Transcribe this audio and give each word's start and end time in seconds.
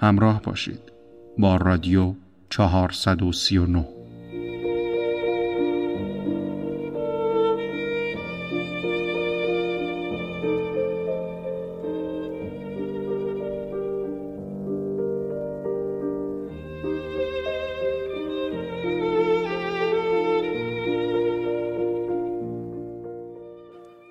همراه 0.00 0.42
باشید. 0.42 0.80
با 1.38 1.56
رادیو 1.56 2.14
439 2.50 3.88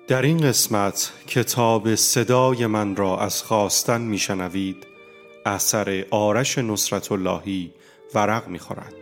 در 0.08 0.22
این 0.22 0.38
قسمت 0.38 1.12
کتاب 1.26 1.94
صدای 1.94 2.66
من 2.66 2.96
را 2.96 3.20
از 3.20 3.42
خواستن 3.42 4.00
میشنوید. 4.00 4.89
اثر 5.54 6.04
آرش 6.10 6.58
نصرت 6.58 7.12
اللهی 7.12 7.70
ورق 8.14 8.48
می‌خورد. 8.48 8.99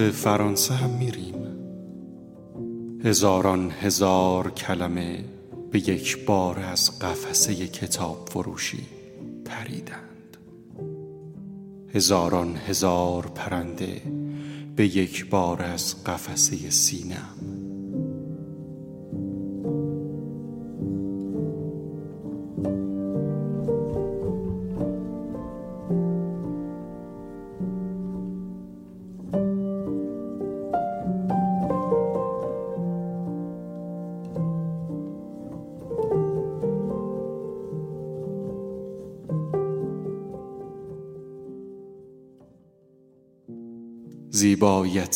فرانسه 0.00 0.74
هم 0.74 0.90
میریم. 0.90 1.34
هزاران 3.04 3.70
هزار 3.70 4.50
کلمه 4.50 5.24
به 5.70 5.88
یک 5.88 6.24
بار 6.24 6.58
از 6.58 6.98
قفسه 6.98 7.54
کتاب 7.54 8.28
فروشی 8.32 8.86
پریدند. 9.44 10.36
هزاران 11.94 12.56
هزار 12.56 13.26
پرنده 13.26 14.02
به 14.76 14.86
یک 14.96 15.30
بار 15.30 15.62
از 15.62 16.04
قفسه 16.04 16.70
سینم 16.70 17.35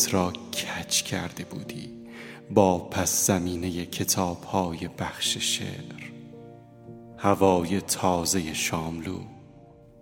را 0.09 0.31
کج 0.31 1.03
کرده 1.03 1.43
بودی 1.43 2.01
با 2.51 2.79
پس 2.79 3.27
زمینه 3.27 3.85
کتاب 3.85 4.43
های 4.43 4.87
بخش 4.87 5.37
شعر. 5.37 6.11
هوای 7.17 7.81
تازه 7.81 8.53
شاملو 8.53 9.19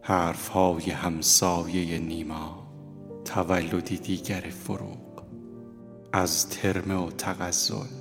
حرف 0.02 0.48
های 0.48 0.92
همسایه 0.92 2.00
نیما 2.00 2.68
تولدی 3.26 3.98
دیگر 3.98 4.42
فروغ. 4.42 5.24
از 6.14 6.50
ترم 6.50 7.04
و 7.04 7.12
تغزل 7.12 7.96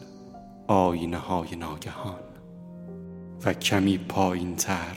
آینه 0.67 1.19
های 1.19 1.57
ناگهان. 1.57 2.21
و 3.45 3.55
کمی 3.55 3.99
پایین 3.99 4.57
تر 4.57 4.97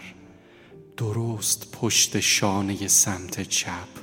درست 0.97 1.72
پشت 1.72 2.19
شانه 2.19 2.88
سمت 2.88 3.41
چپ 3.41 4.00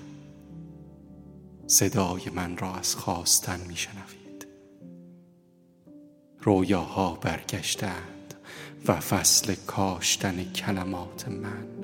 صدای 1.71 2.23
من 2.35 2.57
را 2.57 2.75
از 2.75 2.95
خواستن 2.95 3.61
می 3.69 3.77
شنوید 3.77 4.47
رویاها 6.41 7.15
برگشتند 7.15 8.35
و 8.87 9.01
فصل 9.01 9.55
کاشتن 9.55 10.53
کلمات 10.53 11.29
من 11.29 11.78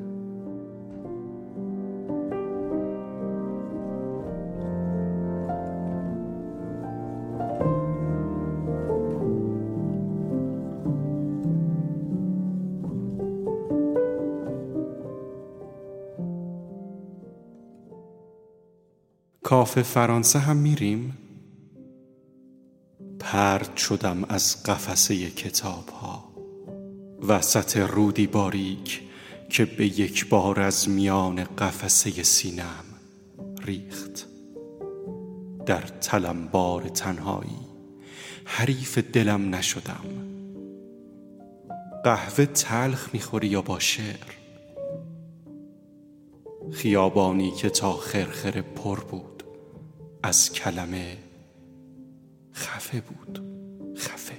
کافه 19.55 19.83
فرانسه 19.83 20.39
هم 20.39 20.57
میریم. 20.57 21.19
پرد 23.19 23.77
شدم 23.77 24.25
از 24.29 24.63
قفسه 24.63 25.31
کتاب 25.31 25.89
ها 25.89 26.25
وسط 27.29 27.77
رودی 27.77 28.27
باریک 28.27 29.01
که 29.51 29.65
به 29.65 30.01
یک 30.01 30.29
بار 30.29 30.61
از 30.61 30.89
میان 30.89 31.45
قفسه 31.45 32.23
سینم 32.23 32.85
ریخت. 33.65 34.27
در 35.67 35.81
تلمبار 35.81 36.83
تنهایی 36.83 37.59
حریف 38.45 38.99
دلم 38.99 39.55
نشدم. 39.55 40.05
قهوه 42.05 42.47
تلخ 42.47 43.11
می‌خوری 43.13 43.49
یا 43.49 43.63
با 43.63 43.79
شعر؟ 43.79 44.35
خیابانی 46.73 47.51
که 47.51 47.71
تا 47.71 47.93
خرخره 47.93 48.63
پر 48.63 49.01
بود. 49.01 49.34
از 50.25 50.53
کلمه 50.53 51.17
خفه 52.55 53.01
بود. 53.01 53.43
خفه. 53.97 54.37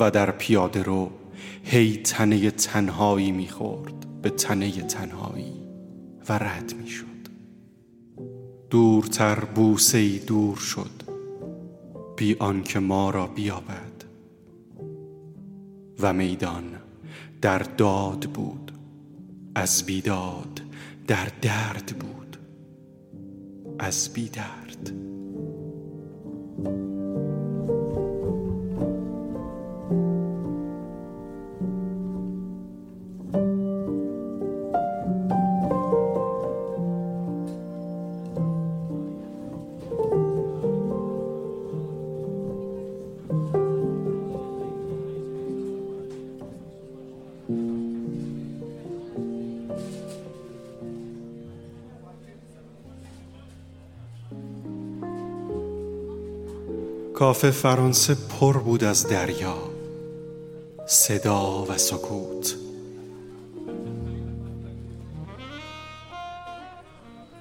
و 0.00 0.10
در 0.10 0.30
پیاده 0.30 0.82
رو 0.82 1.10
هی 1.62 1.96
تنه 1.96 2.50
تنهایی 2.50 3.32
می‌خورد 3.32 4.22
به 4.22 4.30
تنه 4.30 4.70
تنهایی 4.70 5.52
و 6.28 6.32
رد 6.32 6.74
می‌شد. 6.74 7.06
دورتر 8.70 9.44
بوسه 9.44 10.18
دور 10.18 10.56
شد. 10.56 11.02
بی 12.16 12.36
آنکه 12.38 12.78
ما 12.78 13.10
را 13.10 13.26
بیابد. 13.26 14.04
و 16.00 16.12
میدان 16.12 16.64
در 17.40 17.58
داد 17.58 18.24
بود. 18.24 18.72
از 19.54 19.86
بیداد 19.86 20.60
در 21.06 21.28
درد 21.42 21.86
بود. 21.86 22.19
از 23.82 24.12
بی 24.12 24.28
درد. 24.28 24.92
کافه 57.20 57.50
فرانسه 57.50 58.14
پر 58.14 58.58
بود 58.58 58.84
از 58.84 59.08
دریا 59.08 59.70
صدا 60.86 61.64
و 61.64 61.78
سکوت. 61.78 62.56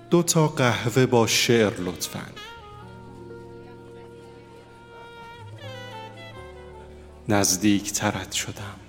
دو 0.09 0.23
تا 0.23 0.47
قهوه 0.47 1.05
با 1.05 1.27
شعر 1.27 1.73
لطفا. 1.79 2.25
نزدیک 7.29 7.93
ترت 7.93 8.31
شدم. 8.31 8.79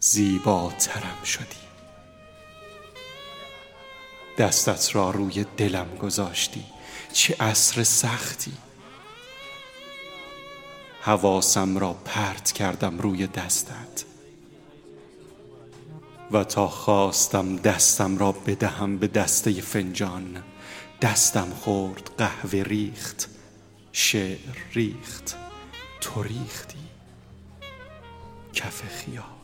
زیباترم 0.00 1.24
شدی. 1.24 1.62
دستت 4.38 4.94
را 4.94 5.10
روی 5.10 5.44
دلم 5.56 5.96
گذاشتی. 5.96 6.64
چه 7.12 7.36
عصر 7.40 7.82
سختی. 7.82 8.52
حواسم 11.00 11.78
را 11.78 11.92
پرت 11.92 12.52
کردم 12.52 12.98
روی 12.98 13.26
دستت. 13.26 14.04
و 16.30 16.44
تا 16.44 16.68
خواستم 16.68 17.56
دستم 17.56 18.18
را 18.18 18.32
بدهم 18.32 18.98
به 18.98 19.06
دسته 19.06 19.60
فنجان 19.60 20.42
دستم 21.00 21.50
خورد 21.50 22.10
قهوه 22.18 22.62
ریخت 22.62 23.28
شعر 23.92 24.56
ریخت. 24.72 25.36
تو 26.00 26.22
ریختی. 26.22 26.78
کف 28.54 28.82
خیال. 28.82 29.41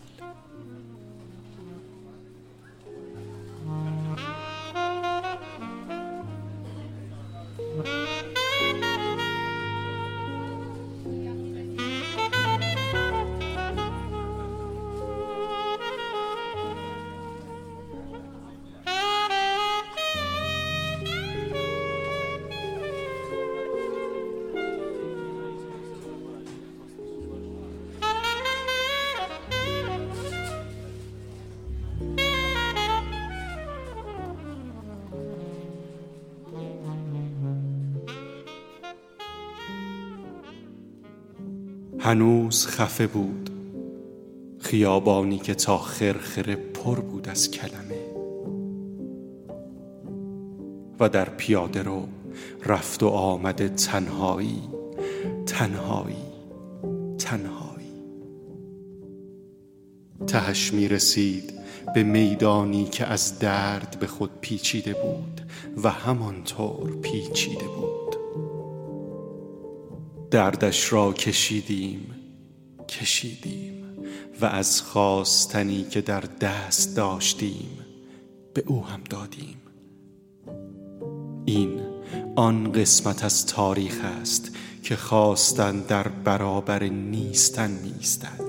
هنوز 42.08 42.66
خفه 42.66 43.06
بود. 43.06 43.50
خیابانی 44.58 45.38
که 45.38 45.54
تا 45.54 45.78
خرخره 45.78 46.56
پر 46.56 47.00
بود 47.00 47.28
از 47.28 47.50
کلمه. 47.50 48.00
و 51.00 51.08
در 51.08 51.28
پیاده 51.28 51.82
رو 51.82 52.08
رفت 52.66 53.02
و 53.02 53.08
آمد 53.08 53.74
تنهایی 53.74 54.62
تنهایی 55.46 56.16
تنهایی. 57.18 58.02
تهش 60.26 60.72
می 60.72 60.88
رسید 60.88 61.52
به 61.94 62.02
میدانی 62.02 62.84
که 62.84 63.06
از 63.06 63.38
درد 63.38 63.96
به 64.00 64.06
خود 64.06 64.30
پیچیده 64.40 64.94
بود 64.94 65.40
و 65.82 65.90
همانطور 65.90 66.96
پیچیده 67.02 67.64
بود. 67.64 68.07
دردش 70.30 70.92
را 70.92 71.12
کشیدیم 71.12 72.14
کشیدیم 72.88 73.84
و 74.40 74.44
از 74.46 74.82
خواستنی 74.82 75.84
که 75.84 76.00
در 76.00 76.20
دست 76.20 76.96
داشتیم 76.96 77.78
به 78.54 78.64
او 78.66 78.86
هم 78.86 79.00
دادیم. 79.10 79.56
این 81.44 81.80
آن 82.36 82.72
قسمت 82.72 83.24
از 83.24 83.46
تاریخ 83.46 84.04
است 84.20 84.56
که 84.82 84.96
خواستن 84.96 85.80
در 85.80 86.08
برابر 86.08 86.82
نیستن 86.82 87.70
میستد 87.70 88.48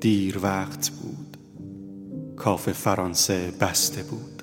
دیر 0.00 0.38
وقت 0.42 0.90
بود. 0.90 1.03
کاف 2.44 2.72
فرانسه 2.72 3.50
بسته 3.60 4.02
بود. 4.02 4.42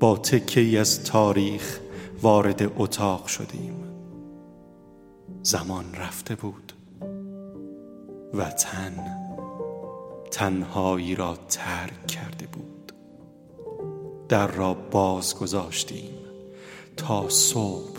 با 0.00 0.16
تکه 0.16 0.80
از 0.80 1.04
تاریخ 1.04 1.80
وارد 2.22 2.72
اتاق 2.76 3.26
شدیم. 3.26 3.74
زمان 5.42 5.84
رفته 5.94 6.34
بود 6.34 6.72
و 8.34 8.50
تن 8.50 9.16
تنهایی 10.30 11.14
را 11.14 11.36
ترک 11.48 12.06
کرده 12.06 12.46
بود. 12.46 12.92
در 14.28 14.46
را 14.46 14.74
باز 14.74 15.34
گذاشتیم 15.34 16.14
تا 16.96 17.28
صبح 17.28 17.98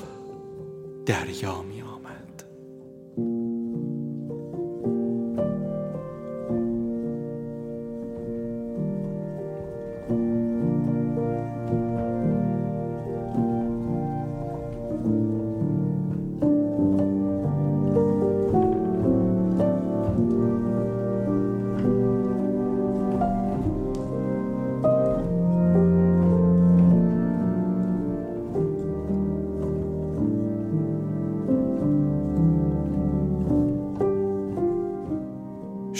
دریا 1.05 1.62
می 1.62 1.85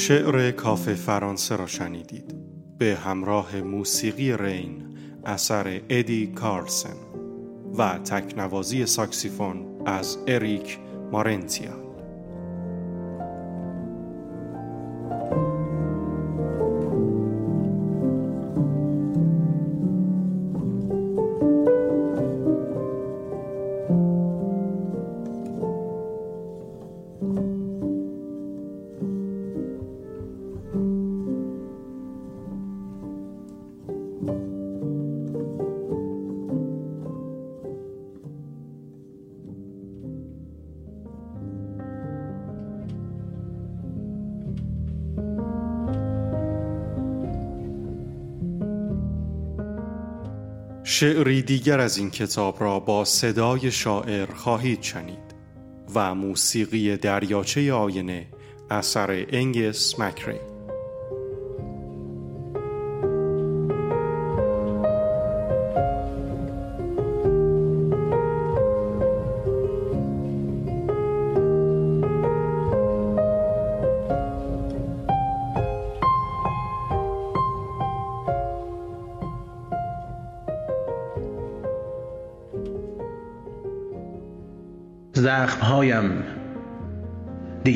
شعر 0.08 0.52
کافه 0.52 0.94
فرانسه 0.94 1.56
را 1.56 1.68
شنیدید. 1.68 2.36
به 2.78 2.96
همراه 2.96 3.62
موسیقی 3.62 4.38
رین 4.38 4.98
اثر 5.26 5.82
ادی 5.90 6.28
کارلسن 6.28 6.96
و 7.78 7.98
تکنوازی 7.98 8.86
ساکسیفون 8.86 9.82
از 9.86 10.18
اریک 10.28 10.80
مارنتیا. 11.12 11.85
شعری 51.00 51.42
دیگر 51.42 51.80
از 51.80 51.98
این 51.98 52.12
کتاب 52.12 52.64
را 52.64 52.80
با 52.80 53.06
صدای 53.06 53.72
شاعر 53.72 54.26
خواهید 54.26 54.82
شنید 54.82 55.36
و 55.96 56.16
موسیقی 56.16 56.98
دریاچه 56.98 57.74
آینه 57.74 58.28
اثر 58.70 59.26
انگس 59.30 60.00
مکری. 60.00 60.55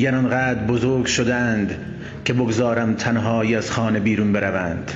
دیگر 0.00 0.14
آنقدر 0.14 0.64
بزرگ 0.64 1.06
شدند 1.06 1.74
که 2.24 2.32
بگذارم 2.32 2.94
تنهایی 2.94 3.54
از 3.54 3.70
خانه 3.70 4.00
بیرون 4.00 4.32
بروند. 4.32 4.92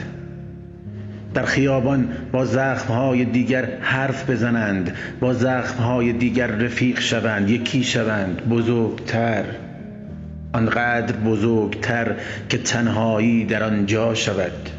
در 1.35 1.45
خیابان 1.45 2.09
با 2.33 2.45
زخمهای 2.45 3.25
دیگر 3.25 3.69
حرف 3.81 4.31
بزنند 4.31 4.97
با 5.21 5.35
زخمهای 5.35 6.13
دیگر 6.13 6.47
رفیق 6.47 7.01
شوند 7.01 7.51
یکی 7.51 7.85
شوند 7.85 8.49
بزرگتر 8.49 9.45
آنقدر 10.53 11.17
بزرگتر 11.17 12.17
که 12.49 12.59
تنهایی 12.59 13.45
در 13.45 13.65
آنجا 13.65 14.15
شود. 14.15 14.71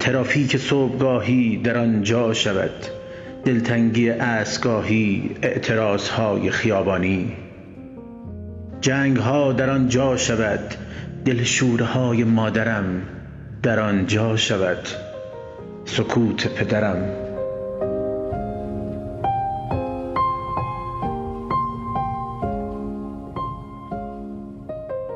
ترافیک 0.00 0.56
صبحگاهی 0.56 1.56
در 1.56 1.78
آنجا 1.78 2.34
شود. 2.34 2.86
دلتنگی 3.44 4.10
اسگاهی 4.10 5.30
های 6.16 6.50
خیابانی. 6.50 7.45
جنگ 8.80 9.16
ها 9.16 9.52
در 9.52 9.70
آن 9.70 9.88
جا 9.88 10.16
شود 10.16 10.74
دل 11.24 11.44
های 11.82 12.24
مادرم 12.24 13.02
در 13.62 13.80
آن 13.80 14.06
جا 14.06 14.36
شود. 14.36 14.88
سکوت 15.84 16.48
پدرم 16.54 17.26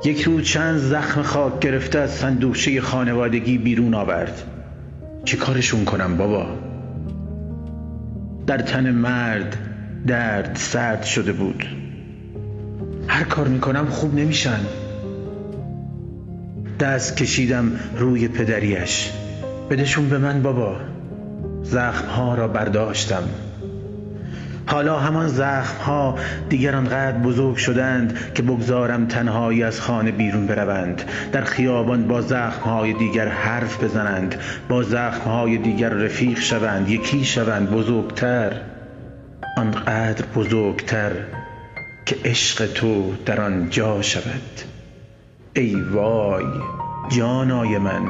یک 0.05 0.23
روز 0.23 0.45
چند 0.45 0.79
زخم 0.79 1.23
خاک 1.23 1.61
گرفته 1.61 1.99
از 1.99 2.11
صندوقچه 2.11 2.81
خانوادگی 2.81 3.59
بیرون 3.59 3.95
آورد. 3.95 4.43
چی 5.25 5.37
کارشون 5.37 5.85
کنم 5.85 6.17
بابا؟ 6.17 6.47
در 8.47 8.59
تن 8.59 8.90
مرد 8.90 9.57
درد 10.07 10.57
سرد 10.57 11.02
شده 11.02 11.33
بود. 11.33 11.79
هر 13.11 13.25
کار 13.25 13.49
می‌کنم 13.49 13.87
خوب 13.87 14.14
نمیشن. 14.14 14.61
دست 16.81 17.17
کشیدم 17.17 17.73
روی 17.97 18.29
پدریش. 18.29 19.11
بدشون 19.71 20.09
به 20.09 20.19
من 20.19 20.43
بابا. 20.43 20.76
زخمها 21.62 22.35
را 22.35 22.49
برداشتم. 22.49 23.23
حالا 24.67 24.99
همان 24.99 25.29
زخم 25.29 25.85
ها 25.85 26.19
دیگر 26.49 26.76
آنقدر 26.76 27.19
بزرگ 27.19 27.57
شدند 27.57 28.19
که 28.35 28.43
بگذارم 28.43 29.07
تنهایی 29.07 29.62
از 29.62 29.81
خانه 29.81 30.11
بیرون 30.11 30.47
بروند. 30.47 31.02
در 31.33 31.45
خیابان 31.45 32.09
با 32.09 32.21
زخم 32.21 32.62
های 32.62 32.93
دیگر 32.93 33.29
حرف 33.29 33.85
بزنند. 33.85 34.35
با 34.69 34.83
زخم 34.83 35.31
های 35.31 35.59
دیگر 35.59 35.88
رفیق 35.88 36.38
شوند. 36.38 36.88
یکی 36.88 37.25
شوند 37.25 37.71
بزرگتر. 37.71 38.52
آنقدر 39.57 40.25
بزرگتر. 40.35 41.12
که 42.07 42.16
عشق 42.25 42.66
تو 42.73 43.14
در 43.26 43.40
آن 43.40 43.71
جا 43.71 44.02
شود. 44.02 44.61
ای 45.54 45.75
وای 45.75 46.45
جانای 47.09 47.78
من 47.78 48.02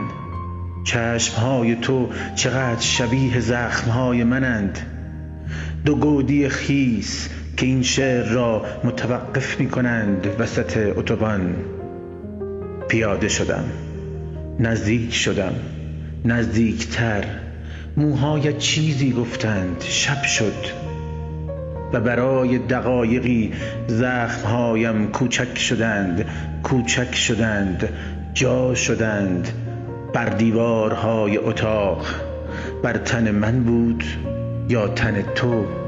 چشمهای 0.85 1.77
تو 1.77 2.09
چقدر 2.35 2.81
شبیه 2.81 3.41
زخمهای 3.41 4.25
منند. 4.25 4.79
دو 5.85 5.95
گودی 5.95 6.49
خیس 6.49 7.29
که 7.57 7.67
این 7.67 7.83
شعر 7.83 8.29
را 8.29 8.65
متوقف 8.85 9.61
می 9.61 9.69
کنند 9.69 10.27
وسط 10.39 10.77
اتوبان. 10.97 11.55
پیاده 12.89 13.29
شدم 13.29 13.65
نزدیک 14.61 15.15
شدم 15.15 15.55
نزدیکتر. 16.25 17.25
موهایت 17.97 18.59
چیزی 18.59 19.13
گفتند 19.13 19.81
شب 19.81 20.23
شد. 20.23 20.90
و 21.93 22.01
برای 22.01 22.59
دقایقی 22.59 23.53
زخمهایم 23.87 25.07
کوچک 25.07 25.59
شدند 25.59 26.25
کوچک 26.63 27.15
شدند 27.15 27.89
جا 28.35 28.75
شدند 28.75 29.49
بر 30.15 30.29
دیوارهای 30.29 31.37
اتاق. 31.37 32.07
بر 32.83 32.97
تن 32.97 33.31
من 33.31 33.61
بود 33.65 34.05
یا 34.69 34.89
تن 34.89 35.23
تو؟ 35.23 35.80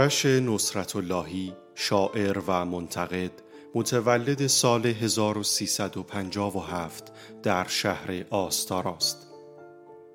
آرش 0.00 0.26
نصرت 0.26 0.96
اللهی 0.96 1.52
شاعر 1.74 2.38
و 2.46 2.64
منتقد 2.64 3.30
متولد 3.74 4.46
سال 4.46 4.86
1357 4.86 7.12
در 7.42 7.66
شهر 7.68 8.24
آستاراست. 8.30 9.26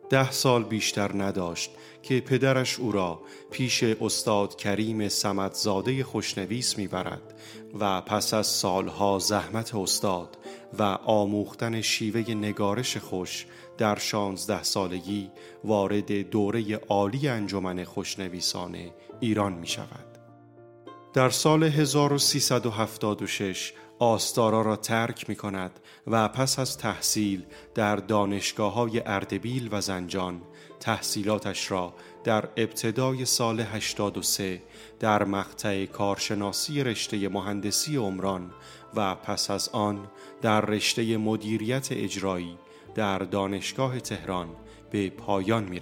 ده 0.10 0.32
سال 0.32 0.64
بیشتر 0.64 1.24
نداشت 1.24 1.72
که 2.04 2.20
پدرش 2.20 2.80
او 2.80 2.92
را 2.92 3.22
پیش 3.52 3.84
استاد 3.84 4.56
کریم 4.56 5.10
سمدزاده 5.10 6.04
خوشنویس 6.04 6.78
می‌برد 6.78 7.40
و 7.80 8.02
پس 8.02 8.34
از 8.34 8.48
سالها 8.48 9.20
زحمت 9.20 9.76
استاد 9.76 10.38
و 10.80 10.82
آموختن 11.06 11.82
شیوه 11.82 12.34
نگارش 12.34 12.98
خوش 12.98 13.46
در 13.78 13.96
شانزده 13.96 14.64
سالگی 14.64 15.32
وارد 15.64 16.30
دوره 16.30 16.76
عالی 16.76 17.28
انجمن 17.28 17.84
خوشنویسان 17.84 18.78
ایران 19.20 19.54
می 19.54 19.68
شود. 19.68 20.06
در 21.14 21.30
سال 21.30 21.64
1376 21.64 23.74
آستارا 24.00 24.62
را 24.62 24.76
ترک 24.76 25.30
می 25.30 25.36
کند 25.36 25.80
و 26.08 26.28
پس 26.28 26.60
از 26.60 26.78
تحصیل 26.78 27.46
در 27.76 27.96
دانشگاه 27.96 28.74
های 28.74 29.02
اردبیل 29.06 29.70
و 29.72 29.82
زنجان 29.82 30.42
تحصیلاتش 30.80 31.72
را 31.72 31.94
در 32.24 32.50
ابتدای 32.58 33.26
سال 33.26 33.60
83 33.60 34.62
در 35.00 35.24
مقطع 35.24 35.86
کارشناسی 35.86 36.84
رشته 36.84 37.30
مهندسی 37.30 37.98
عمران 37.98 38.52
و 38.96 39.16
پس 39.16 39.52
از 39.52 39.70
آن 39.70 40.08
در 40.46 40.62
رشته 40.62 41.18
مدیریت 41.18 41.88
اجرایی 41.92 42.58
در 42.96 43.20
دانشگاه 43.20 44.00
تهران 44.00 44.50
به 44.92 45.10
پایان 45.10 45.64
می 45.64 45.80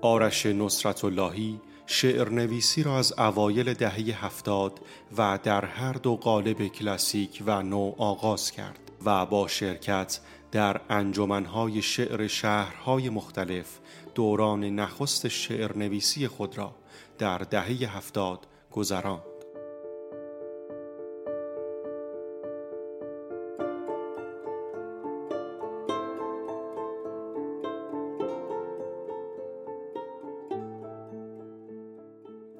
آرش 0.00 0.46
نصرت 0.46 1.04
اللهی 1.04 1.60
شعر 1.86 2.28
نویسی 2.28 2.82
را 2.82 2.98
از 2.98 3.14
اوایل 3.18 3.74
دهه 3.74 4.24
هفتاد 4.24 4.80
و 5.18 5.38
در 5.42 5.64
هر 5.64 5.92
دو 5.92 6.16
قالب 6.16 6.66
کلاسیک 6.66 7.42
و 7.46 7.62
نو 7.62 7.94
آغاز 7.98 8.50
کرد 8.50 8.92
و 9.04 9.26
با 9.26 9.48
شرکت 9.48 10.20
در 10.52 10.80
انجمنهای 10.90 11.82
شعر 11.82 12.26
شهرهای 12.26 13.10
مختلف 13.10 13.78
دوران 14.14 14.64
نخست 14.64 15.28
شعر 15.28 15.76
نویسی 15.76 16.28
خود 16.28 16.58
را 16.58 16.74
در 17.18 17.38
دهه 17.38 17.96
هفتاد 17.96 18.46
گذراند. 18.72 19.27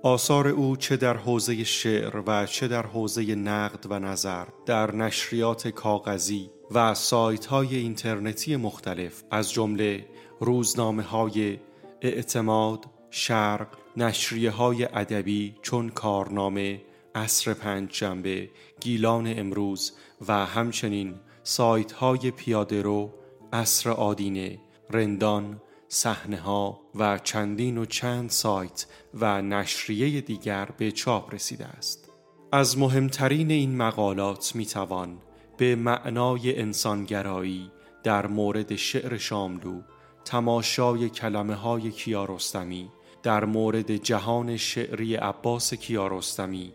آثار 0.09 0.49
او 0.49 0.77
چه 0.77 0.97
در 0.97 1.17
حوزه 1.17 1.65
شعر 1.65 2.23
و 2.27 2.47
چه 2.47 2.69
در 2.69 2.87
حوزه 2.87 3.35
نقد 3.35 3.87
و 3.91 3.99
نظر 3.99 4.45
در 4.67 4.95
نشریات 4.95 5.69
کاغذی 5.69 6.51
و 6.71 6.95
سایت 6.95 7.47
های 7.47 7.77
اینترنتی 7.77 8.57
مختلف 8.57 9.23
از 9.31 9.53
جمله 9.53 10.07
روزنامه 10.41 11.03
های 11.03 11.59
اعتماد، 12.03 12.85
شرق، 13.11 13.67
نشریه 13.97 14.51
های 14.51 14.85
ادبی 14.85 15.55
چون 15.63 15.89
کارنامه، 15.89 16.81
عصر 17.15 17.55
پنج 17.55 17.91
جنبه، 17.91 18.51
گیلان 18.81 19.39
امروز 19.39 19.93
و 20.29 20.47
همچنین 20.47 21.15
سایت 21.43 21.93
های 21.93 22.31
پیاده 22.31 22.83
رو، 22.83 23.11
عصر 23.53 23.91
آدینه، 23.91 24.59
رندان، 24.91 25.61
صحنه 25.89 26.37
ها 26.37 26.81
و 26.95 27.19
چندین 27.19 27.79
و 27.79 27.85
چند 27.85 28.31
سایت 28.31 28.87
و 29.15 29.43
نشریه 29.43 30.21
دیگر 30.21 30.69
به 30.79 30.93
چاپ 30.93 31.35
رسیده 31.35 31.67
است. 31.67 32.13
از 32.53 32.79
مهمترین 32.79 33.51
این 33.51 33.77
مقالات 33.77 34.57
می 34.57 34.67
توان 34.67 35.19
به 35.57 35.77
معنای 35.77 36.59
انسانگرایی 36.59 37.71
در 38.03 38.27
مورد 38.27 38.77
شعر 38.77 39.17
شاملو 39.17 39.81
تماشای 40.25 41.09
کلمه 41.09 41.55
های 41.55 41.91
کیارستمی 41.91 42.91
در 43.23 43.45
مورد 43.45 43.97
جهان 43.97 44.57
شعری 44.57 45.15
عباس 45.15 45.75
کیارستمی 45.75 46.73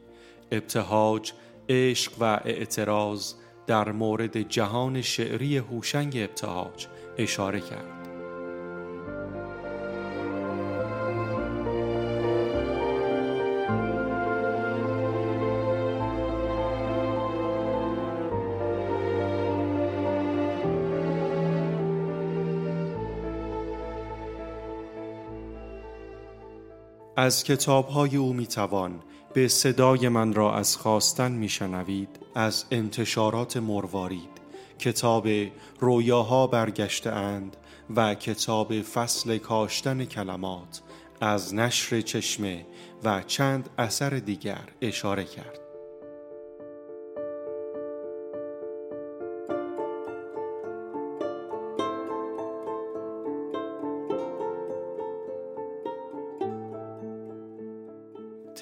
ابتهاج، 0.51 1.33
عشق 1.69 2.11
و 2.19 2.23
اعتراض 2.45 3.33
در 3.67 3.91
مورد 3.91 4.41
جهان 4.41 5.01
شعری 5.01 5.57
هوشنگ 5.57 6.17
ابتهاج 6.17 6.87
اشاره 7.17 7.59
کرد. 7.59 8.02
از 27.23 27.43
کتابهای 27.43 28.17
او 28.17 28.33
می‌توان 28.33 28.99
به 29.33 29.47
صدای 29.47 30.09
من 30.09 30.33
را 30.33 30.55
از 30.55 30.77
خواستن 30.77 31.31
میشنوید 31.31 32.09
از 32.35 32.65
انتشارات 32.71 33.57
مروارید 33.57 34.29
کتاب 34.79 35.27
رویاها 35.79 36.47
برگشته 36.47 37.09
اند 37.11 37.57
و 37.95 38.15
کتاب 38.15 38.81
فصل 38.81 39.37
کاشتن 39.37 40.05
کلمات 40.05 40.81
از 41.21 41.53
نشر 41.53 42.01
چشمه 42.01 42.65
و 43.03 43.23
چند 43.27 43.69
اثر 43.77 44.09
دیگر 44.09 44.63
اشاره 44.81 45.23
کرد. 45.23 45.62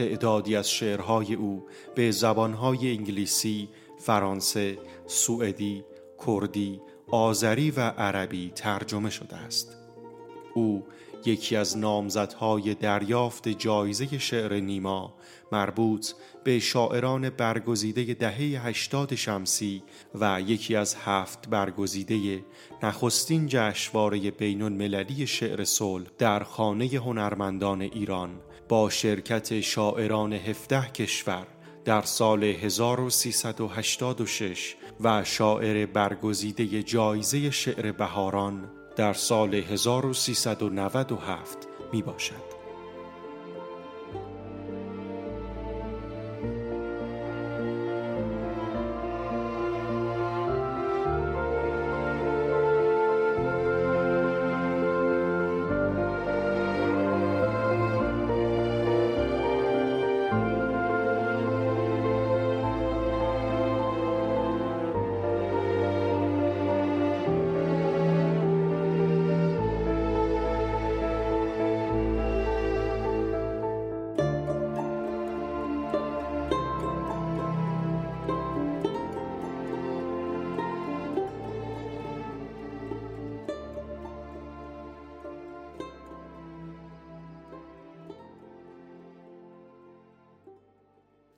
تعدادی 0.02 0.56
از 0.56 0.72
شعرهای 0.72 1.34
او 1.34 1.64
به 1.96 2.12
زبانهای 2.12 2.92
انگلیسی، 2.92 3.70
فرانسه، 4.00 4.78
سوئدی، 5.08 5.84
کردی، 6.26 6.82
آذری 7.12 7.72
و 7.72 7.80
عربی 7.80 8.52
ترجمه 8.56 9.10
شده 9.10 9.36
است. 9.36 9.78
او 10.54 10.84
یکی 11.26 11.56
از 11.56 11.78
نامزدهای 11.78 12.74
دریافت 12.74 13.48
جایزه 13.48 14.18
شعر 14.18 14.60
نیما 14.60 15.14
مربوط 15.52 16.12
به 16.44 16.60
شاعران 16.60 17.30
برگزیده 17.30 18.14
دهه 18.14 18.68
هشتاد 18.68 19.16
شمسی 19.16 19.84
و 20.16 20.42
یکی 20.42 20.76
از 20.76 20.96
هفت 20.96 21.50
برگزیده 21.50 22.46
نخستین 22.84 23.46
جشنواره 23.48 24.32
بین 24.32 24.62
المللی 24.62 25.28
شعر 25.28 25.64
صلح 25.64 26.08
در 26.18 26.44
خانه 26.44 26.86
هنرمندان 26.86 27.82
ایران 27.82 28.40
با 28.70 28.90
شرکت 28.90 29.62
شاعران 29.62 30.34
17 30.34 30.92
کشور 30.92 31.48
در 31.86 32.02
سال 32.02 32.44
1386 32.44 34.76
و 35.00 35.24
شاعر 35.24 35.86
برگزیده 35.86 36.84
جایزه 36.84 37.52
شعر 37.52 37.92
بهاران 37.92 38.81
در 38.96 39.14
سال 39.14 39.56
1397 39.56 41.68
می 41.94 42.02
باشد. 42.02 42.61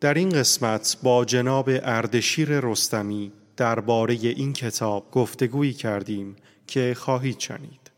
در 0.04 0.14
این 0.14 0.30
قسمت 0.30 0.98
با 1.04 1.26
جناب 1.26 1.70
اردشیر 1.70 2.60
رستمی 2.60 3.32
درباره 3.58 4.14
این 4.14 4.54
کتاب 4.54 5.12
گفتگویی 5.12 5.74
کردیم 5.74 6.36
که 6.68 6.96
خواهید 6.98 7.40
شنید. 7.40 7.92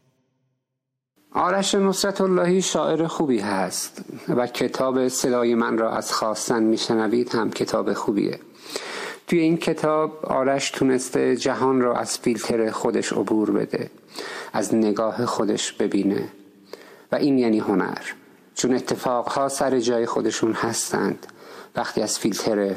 آرش 1.31 1.75
نصرت 1.75 2.21
اللهی 2.21 2.61
شاعر 2.61 3.07
خوبی 3.07 3.39
هست 3.39 4.05
و 4.27 4.47
کتاب 4.47 5.07
صدای 5.07 5.55
من 5.55 5.77
را 5.77 5.91
از 5.91 6.13
خواستن 6.13 6.63
میشنوید 6.63 7.35
هم 7.35 7.51
کتاب 7.51 7.93
خوبیه 7.93 8.39
توی 9.27 9.39
این 9.39 9.57
کتاب 9.57 10.25
آرش 10.25 10.69
تونسته 10.71 11.35
جهان 11.35 11.81
را 11.81 11.95
از 11.95 12.17
فیلتر 12.17 12.71
خودش 12.71 13.13
عبور 13.13 13.51
بده 13.51 13.91
از 14.53 14.75
نگاه 14.75 15.25
خودش 15.25 15.73
ببینه 15.73 16.27
و 17.11 17.15
این 17.15 17.37
یعنی 17.37 17.59
هنر 17.59 18.01
چون 18.55 18.73
اتفاقها 18.73 19.49
سر 19.49 19.79
جای 19.79 20.05
خودشون 20.05 20.53
هستند. 20.53 21.27
وقتی 21.75 22.01
از 22.01 22.19
فیلتر 22.19 22.75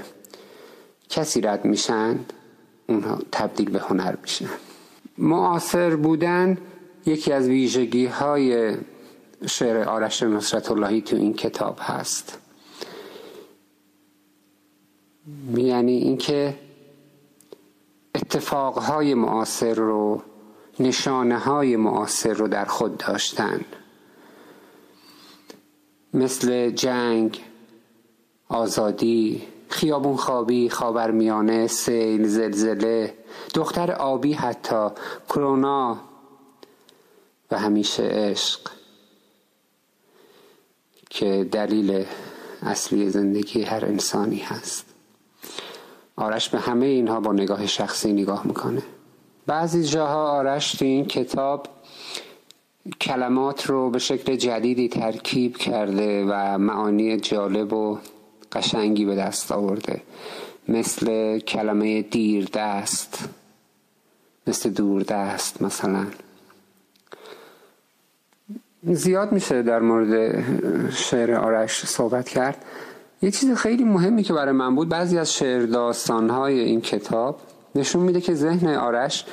کسی 1.08 1.40
رد 1.40 1.64
میشن 1.64 2.18
اونها 2.88 3.18
تبدیل 3.32 3.70
به 3.70 3.80
هنر 3.80 4.14
میشن. 4.22 4.48
معاصر 5.18 5.96
بودن 5.96 6.58
یکی 7.06 7.32
از 7.32 7.48
ویژگی 7.48 8.06
های 8.06 8.76
شعر 9.46 9.88
آرش 9.88 10.22
نصرت 10.22 10.70
اللهی 10.70 11.00
تو 11.00 11.16
این 11.16 11.34
کتاب 11.34 11.78
هست. 11.80 12.38
یعنی 15.56 15.92
اینکه 15.92 16.58
اتفاقهای 18.14 19.14
معاصر 19.14 19.74
رو 19.74 20.22
نشانه 20.80 21.38
های 21.38 21.76
معاصر 21.76 22.32
رو 22.32 22.48
در 22.48 22.64
خود 22.64 22.96
داشتن. 22.96 23.60
مثل 26.14 26.70
جنگ 26.70 27.40
آزادی 28.48 29.42
خیابون 29.68 30.16
خوابی 30.16 30.70
خاورمیانه 30.70 31.66
سیل 31.66 32.28
زلزله 32.28 33.14
دختر 33.54 33.92
آبی 33.92 34.32
حتی 34.32 34.88
کرونا 35.28 36.00
و 37.50 37.58
همیشه 37.58 38.02
عشق. 38.02 38.60
که 41.10 41.48
دلیل 41.52 42.04
اصلی 42.62 43.10
زندگی 43.10 43.62
هر 43.62 43.84
انسانی 43.84 44.38
هست. 44.38 44.86
آرش 46.16 46.48
به 46.48 46.58
همه 46.58 46.86
اینها 46.86 47.20
با 47.20 47.32
نگاه 47.32 47.66
شخصی 47.66 48.12
نگاه 48.12 48.46
می‌کنه. 48.46 48.82
بعضی 49.46 49.84
جاها 49.84 50.30
آرش 50.30 50.72
تو 50.72 50.84
این 50.84 51.06
کتاب 51.06 51.66
کلمات 53.00 53.66
رو 53.66 53.90
به 53.90 53.98
شکل 53.98 54.36
جدیدی 54.36 54.88
ترکیب 54.88 55.56
کرده 55.56 56.24
و 56.28 56.58
معانی 56.58 57.16
جالب 57.16 57.72
و 57.72 57.98
قشنگی 58.52 59.04
به 59.04 59.16
دست 59.16 59.52
آورده. 59.52 60.02
مثل 60.68 61.38
کلمه 61.38 62.02
دیر 62.02 62.48
دست 62.54 63.28
مثل 64.46 64.70
دور 64.70 65.02
دست 65.02 65.62
مثلا. 65.62 66.06
زیاد 68.82 69.32
میشه 69.32 69.62
در 69.62 69.80
مورد 69.80 70.44
شعر 70.92 71.34
آرش 71.34 71.86
صحبت 71.86 72.28
کرد. 72.28 72.64
یه 73.22 73.30
چیز 73.30 73.52
خیلی 73.54 73.84
مهمی 73.84 74.22
که 74.22 74.32
برای 74.32 74.52
من 74.52 74.74
بود 74.74 74.88
بعضی 74.88 75.18
از 75.18 75.34
شعر 75.34 75.66
داستانهای 75.66 76.60
این 76.60 76.80
کتاب 76.80 77.40
نشون 77.74 78.02
میده 78.02 78.20
که 78.20 78.34
ذهن 78.34 78.74
آرش 78.74 79.24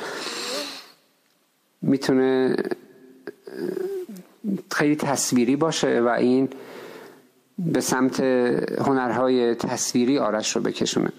می‌تونه 1.82 2.56
خیلی 4.72 4.96
تصویری 4.96 5.56
باشه 5.56 6.02
و 6.02 6.08
این 6.08 6.50
به 7.58 7.82
سمت 7.82 8.20
هنرهای 8.80 9.56
تصویری 9.56 10.18
آرش 10.18 10.56
رو 10.56 10.62
بکشونه. 10.62 11.10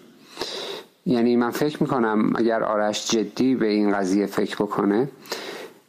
یعنی 1.06 1.36
من 1.36 1.50
فکر 1.50 1.82
می‌کنم 1.82 2.32
اگر 2.36 2.62
آرش 2.62 3.10
جدی 3.10 3.54
به 3.54 3.66
این 3.66 3.92
قضیه 3.92 4.26
فکر 4.26 4.56
بکنه 4.56 5.08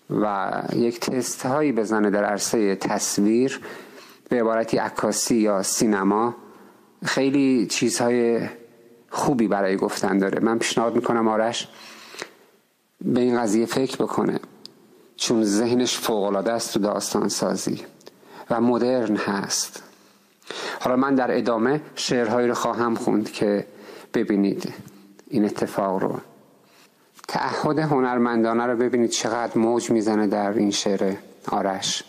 و 0.10 0.52
یک 0.76 1.00
تست 1.00 1.46
هایی 1.46 1.72
بزنه 1.72 2.10
در 2.10 2.24
عرصه 2.24 2.76
تصویر 2.76 3.62
به 4.30 4.40
عبارتی 4.40 4.78
عکاسی 4.78 5.36
یا 5.36 5.64
سینما 5.64 6.36
خیلی 7.06 7.68
چیزهای 7.68 8.42
خوبی 9.10 9.48
برای 9.48 9.78
گفتن 9.78 10.18
داره. 10.18 10.40
من 10.40 10.60
پیشنهاد 10.60 10.96
می‌کنم 10.96 11.28
آرش 11.28 11.68
به 13.02 13.20
این 13.22 13.40
قضیه 13.40 13.66
فکر 13.66 13.96
بکنه. 13.96 14.40
چون 15.18 15.44
ذهنش 15.44 15.98
فوقالعاده 15.98 16.52
است 16.52 16.74
تو 16.74 16.80
داستان 16.80 17.30
سازی 17.30 17.86
و 18.50 18.62
مدرن 18.62 19.16
هست. 19.16 19.84
حالا 20.80 20.96
من 20.96 21.16
در 21.16 21.38
ادامه 21.38 21.82
شعرهایی 21.96 22.48
رو 22.48 22.54
خواهم 22.54 22.96
خوند 22.96 23.32
که 23.32 23.68
ببینید. 24.14 24.74
این 25.28 25.46
اتفاق 25.46 26.04
رو. 26.04 26.20
تعهد 27.28 27.80
هنرمندانه 27.80 28.66
رو 28.66 28.78
ببینید 28.78 29.10
چقدر 29.10 29.58
موج 29.58 29.90
می‌زنه 29.92 30.28
در 30.28 30.52
این 30.52 30.72
شعر 30.72 31.16
آرش. 31.48 32.04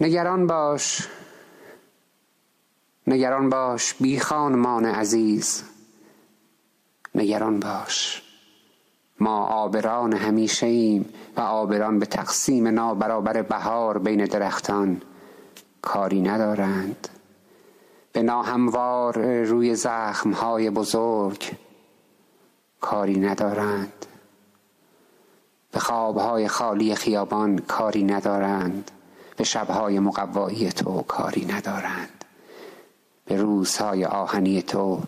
نگران 0.00 0.46
باش. 0.46 1.08
نگران 3.06 3.50
باش 3.50 3.94
بی 3.94 4.20
خانمان 4.20 4.84
عزیز. 4.84 5.62
نگران 7.14 7.60
باش. 7.60 8.25
ما 9.20 9.46
آبران 9.46 10.12
همیشه 10.12 10.66
ایم 10.66 11.12
و 11.36 11.40
آبران 11.40 11.98
به 11.98 12.06
تقسیم 12.06 12.68
نابرابر 12.68 13.42
بهار 13.42 13.98
بین 13.98 14.24
درختان 14.24 15.02
کاری 15.82 16.20
ندارند. 16.20 17.08
به 18.12 18.22
ناهموار 18.22 19.42
روی 19.42 19.74
زخمهای 19.74 20.70
بزرگ 20.70 21.56
کاری 22.80 23.18
ندارند. 23.20 24.06
به 25.72 25.78
خوابهای 25.80 26.48
خالی 26.48 26.94
خیابان 26.94 27.58
کاری 27.58 28.02
ندارند. 28.02 28.90
به 29.36 29.44
شبهای 29.44 29.98
مقوایی 29.98 30.72
تو 30.72 31.02
کاری 31.02 31.44
ندارند. 31.44 32.24
به 33.24 33.36
روزهای 33.36 34.04
آهنی 34.04 34.62
تو 34.62 35.00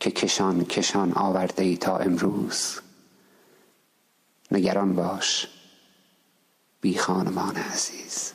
که 0.00 0.10
کشان 0.10 0.64
کشان 0.64 1.12
آورده 1.12 1.62
ای 1.62 1.76
تا 1.76 1.96
امروز. 1.96 2.80
نگران 4.52 4.96
باش. 4.96 5.48
بی 6.80 6.98
خانمان 6.98 7.56
عزیز. 7.56 8.32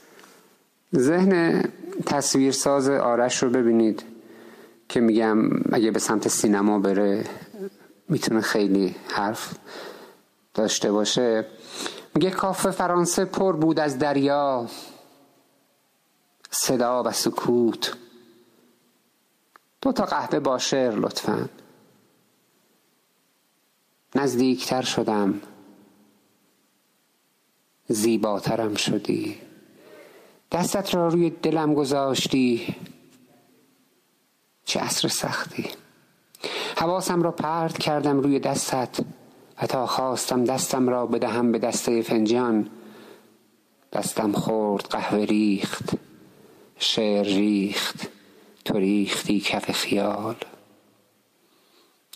ذهن 0.95 1.63
تصویرساز 2.06 2.89
آرش 2.89 3.43
رو 3.43 3.49
ببینید 3.49 4.04
که 4.89 4.99
میگم 4.99 5.49
اگه 5.73 5.91
به 5.91 5.99
سمت 5.99 6.28
سینما 6.28 6.80
بره 6.80 7.25
می‌تونه 8.10 8.41
خیلی 8.41 8.95
حرف 9.08 9.54
داشته 10.54 10.91
باشه. 10.91 11.47
میگه 12.15 12.32
کافه 12.32 12.71
فرانسه 12.71 13.25
پر 13.25 13.56
بود 13.56 13.80
از 13.80 13.99
دریا. 13.99 14.69
صدا 16.51 17.04
و 17.04 17.12
سکوت. 17.12 17.93
دو 19.82 19.91
تا 19.91 20.06
قهوه 20.06 20.39
با 20.39 20.58
شعر 20.58 20.95
لطفا. 20.95 21.49
نزدیکتر 24.15 24.82
شدم. 24.82 25.41
زیباترم 27.88 28.76
شدی. 28.76 29.38
دستت 30.52 30.95
را 30.95 31.08
روی 31.08 31.30
دلم 31.30 31.74
گذاشتی. 31.74 32.76
چه 34.65 34.80
عصر 34.80 35.08
سختی. 35.08 35.69
حواسم 36.78 37.21
را 37.21 37.32
پرد 37.32 37.78
کردم 37.78 38.19
روی 38.19 38.39
دستت 38.39 39.00
و 39.62 39.67
تا 39.67 39.86
خواستم 39.88 40.43
دستم 40.43 40.89
را 40.89 41.06
بدهم 41.06 41.52
به 41.52 41.60
دسته 41.60 42.02
فنجان 42.02 42.69
دستم 43.93 44.32
خورد 44.32 44.86
قهوه 44.89 45.24
ریخت 45.24 45.89
شعر 46.80 47.24
ریخت 47.26 48.08
تو 48.65 48.78
ریختی 48.78 49.39
کف 49.39 49.71
خیال. 49.71 50.36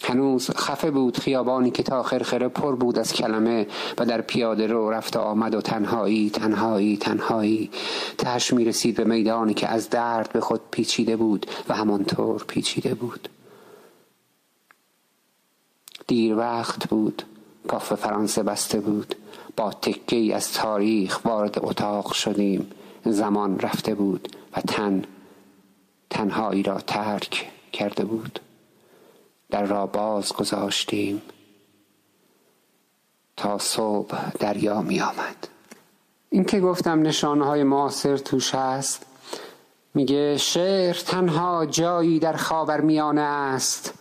هنوز 0.03 0.49
خفه 0.51 0.91
بود 0.91 1.17
خیابانی 1.17 1.71
که 1.71 1.83
تا 1.83 2.03
خرخره 2.03 2.47
پر 2.47 2.75
بود 2.75 2.99
از 2.99 3.13
کلمه 3.13 3.67
و 3.97 4.05
در 4.05 4.21
پیاده 4.21 4.67
رو 4.67 4.89
رفت 4.89 5.17
آمد 5.17 5.55
و 5.55 5.62
تنهایی 5.62 6.29
تنهایی 6.29 6.97
تنهایی. 6.97 7.71
تهش 8.17 8.53
می 8.53 8.65
رسید 8.65 8.95
به 8.95 9.03
میدانی 9.03 9.53
که 9.53 9.67
از 9.67 9.89
درد 9.89 10.29
به 10.33 10.39
خود 10.39 10.62
پیچیده 10.71 11.15
بود 11.15 11.45
و 11.69 11.73
همانطور 11.73 12.43
پیچیده 12.47 12.93
بود. 12.93 13.29
دیر 16.07 16.35
وقت 16.38 16.88
بود. 16.89 17.23
کافه 17.67 17.95
فرانسه 17.95 18.43
بسته 18.43 18.79
بود. 18.79 19.15
با 19.57 19.71
تکه 19.71 20.35
از 20.35 20.53
تاریخ 20.53 21.25
وارد 21.25 21.59
اتاق 21.62 22.13
شدیم. 22.13 22.71
زمان 23.05 23.59
رفته 23.59 23.95
بود 23.95 24.35
و 24.57 24.62
تن 24.62 25.03
تنهایی 26.09 26.63
را 26.63 26.79
ترک 26.79 27.51
کرده 27.71 28.05
بود. 28.05 28.39
در 29.49 29.65
را 29.65 29.85
باز 29.85 30.33
گذاشتیم. 30.33 31.21
تا 33.38 33.57
صبح 33.57 34.29
دریا 34.29 34.81
می 34.81 35.01
آمد. 35.01 35.47
این 36.29 36.43
که 36.43 36.59
گفتم 36.59 37.01
نشانه 37.01 37.45
های 37.45 37.63
معاصر 37.63 38.17
توش 38.17 38.55
هست 38.55 39.05
میگه 39.93 40.38
شعر 40.38 40.93
تنها 40.93 41.65
جایی 41.65 42.19
در 42.19 42.33
خاور 42.33 42.81
میانه 42.81 43.21
است 43.21 43.93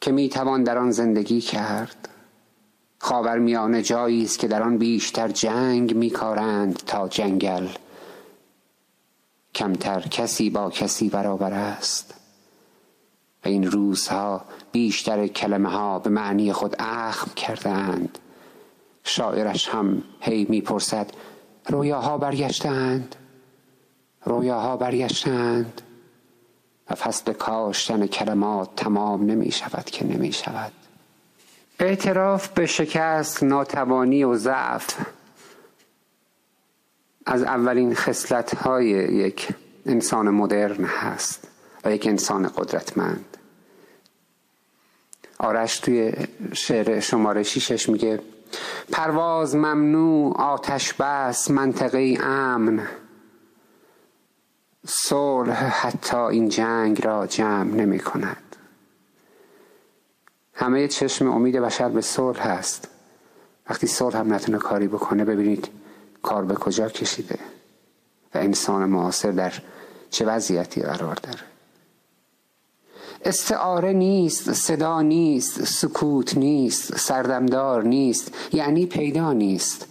که 0.00 0.12
می‌توان 0.12 0.64
در 0.64 0.78
آن 0.78 0.90
زندگی 0.90 1.40
کرد. 1.40 2.08
خاور 2.98 3.38
میانه 3.38 3.82
جایی 3.82 4.24
است 4.24 4.38
که 4.38 4.48
در 4.48 4.62
آن 4.62 4.78
بیشتر 4.78 5.28
جنگ 5.28 5.96
میکارند 5.96 6.76
تا 6.86 7.08
جنگل. 7.08 7.68
کمتر 9.54 10.00
کسی 10.00 10.50
با 10.50 10.70
کسی 10.70 11.08
برابر 11.08 11.52
است. 11.52 12.17
و 13.44 13.48
این 13.48 13.70
روزها 13.70 14.44
بیشتر 14.72 15.26
کلمه 15.26 15.68
ها 15.70 15.98
به 15.98 16.10
معنی 16.10 16.52
خود 16.52 16.76
اخم 16.78 17.30
کردند. 17.36 18.18
شاعرش 19.04 19.68
هم 19.68 20.02
هی 20.20 20.46
می‌پرسد 20.48 21.10
رویاها 21.68 22.18
برگشتند؟ 22.18 23.16
رویاها 24.24 24.76
برگشتند؟ 24.76 25.82
و 26.90 26.94
فصل 26.94 27.32
کاشتن 27.32 28.06
کلمات 28.06 28.76
تمام 28.76 29.26
نمی 29.26 29.50
شود 29.50 29.84
که 29.84 30.06
نمی 30.06 30.32
شود 30.32 30.72
اعتراف 31.78 32.48
به 32.48 32.66
شکست 32.66 33.42
ناتوانی 33.42 34.24
و 34.24 34.34
ضعف. 34.34 34.96
از 37.26 37.42
اولین 37.42 37.94
خصلت 37.94 38.54
های 38.54 38.88
یک 38.88 39.48
انسان 39.86 40.30
مدرن 40.30 40.84
هست 40.84 41.48
و 41.84 41.92
یک 41.92 42.06
انسان 42.06 42.48
قدرتمند. 42.48 43.27
آرش 45.38 45.78
توی 45.78 46.12
شعر 46.52 47.00
شماره 47.00 47.42
شیشش 47.42 47.88
میگه 47.88 48.20
پرواز 48.92 49.56
ممنوع 49.56 50.36
آتش 50.36 50.94
بس 50.94 51.50
منطقه 51.50 52.18
امن. 52.22 52.88
صلح 54.86 55.54
حتی 55.54 56.16
این 56.16 56.48
جنگ 56.48 57.04
را 57.06 57.26
جمع 57.26 57.74
نمی 57.74 57.98
کند. 57.98 58.56
همه 60.54 60.88
چشم 60.88 61.30
امید 61.30 61.56
بشر 61.56 61.88
به 61.88 62.00
صلح 62.00 62.48
هست 62.48 62.88
وقتی 63.70 63.86
صلح 63.86 64.16
هم 64.16 64.34
نتونه 64.34 64.58
کاری 64.58 64.88
بکنه 64.88 65.24
ببینید 65.24 65.68
کار 66.22 66.44
به 66.44 66.54
کجا 66.54 66.88
کشیده 66.88 67.38
و 68.34 68.38
انسان 68.38 68.84
معاصر 68.84 69.30
در 69.30 69.52
چه 70.10 70.24
وضعیتی 70.26 70.82
قرار 70.82 71.14
داره. 71.14 71.57
استعاره 73.24 73.92
نیست 73.92 74.52
صدا 74.52 75.02
نیست 75.02 75.64
سکوت 75.64 76.36
نیست 76.36 76.98
سردمدار 76.98 77.82
نیست 77.82 78.34
یعنی 78.52 78.86
پیدا 78.86 79.32
نیست. 79.32 79.86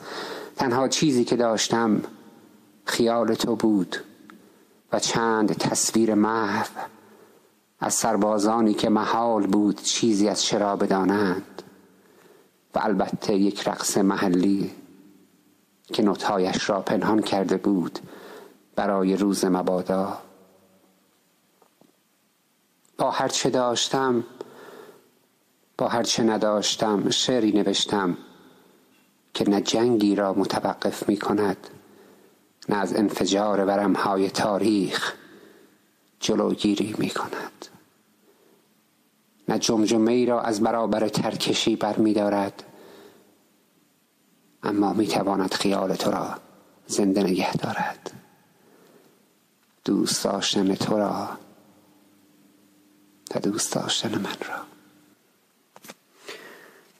تنها 0.56 0.88
چیزی 0.88 1.24
که 1.24 1.36
داشتم 1.36 2.02
خیال 2.86 3.34
تو 3.34 3.56
بود 3.56 3.98
و 4.92 5.00
چند 5.00 5.54
تصویر 5.58 6.13
محو 6.13 6.68
از 7.80 7.94
سربازانی 7.94 8.74
که 8.74 8.90
محال 8.90 9.48
بود 9.48 9.82
چیزی 9.84 10.28
از 10.28 10.44
چرا 10.44 10.76
بدانند. 10.76 11.62
و 12.76 12.80
البته 12.84 13.36
یک 13.36 13.68
رقص 13.68 13.98
محلی 13.98 14.72
که 15.84 16.04
نوتهایش 16.04 16.70
را 16.70 16.82
پنهان 16.82 17.22
کرده 17.22 17.58
بود 17.58 18.00
برای 18.76 19.18
روز 19.18 19.46
مبادا. 19.46 20.18
با 22.98 23.12
هر 23.12 23.28
چه 23.28 23.50
داشتم 23.50 24.24
با 25.78 25.88
هر 25.88 26.04
چه 26.04 26.24
نداشتم 26.24 27.10
شعری 27.10 27.52
نوشتم 27.52 28.18
که 29.34 29.50
نه 29.50 29.62
جنگی 29.62 30.16
را 30.16 30.34
متوقف 30.34 31.10
می 31.10 31.18
کند 31.18 31.58
نه 32.70 32.76
از 32.76 32.96
انفجار 32.96 33.66
ورمهای 33.66 34.30
تاریخ 34.30 35.14
جلوگیری 36.20 36.96
می 36.98 37.10
کند. 37.10 37.66
نه 39.50 39.60
جمجمه 39.60 40.12
ای 40.12 40.26
را 40.26 40.42
از 40.42 40.62
برابر 40.62 41.08
ترکشی 41.08 41.76
بر 41.76 41.98
می 41.98 42.14
دارد 42.14 42.64
اما 44.64 44.94
می 44.94 45.08
تواند 45.08 45.54
خیال 45.54 45.96
تو 45.96 46.12
را 46.12 46.38
زنده 46.88 47.24
نگه 47.24 47.54
دارد. 47.54 48.12
دوست 49.86 50.24
داشتن 50.24 50.76
تو 50.76 50.98
را 50.98 51.30
دوست 53.39 53.73
داشتن 53.73 54.10
من 54.10 54.38
را. 54.50 54.56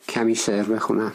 کمی 0.10 0.36
شعر 0.36 0.64
بخونم. 0.64 1.14